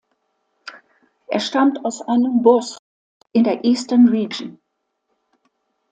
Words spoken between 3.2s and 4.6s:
in der Eastern Region.